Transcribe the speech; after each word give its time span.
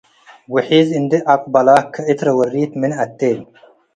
ውሒዝ 0.53 0.87
እንዴ 0.99 1.11
አቅበለ 1.33 1.67
ከእት 1.93 2.19
ረወሪት 2.27 2.71
ምን 2.81 2.91
አቴ 3.03 3.19